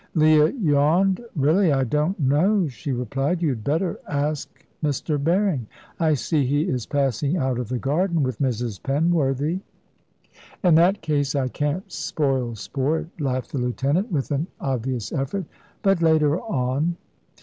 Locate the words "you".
3.43-3.49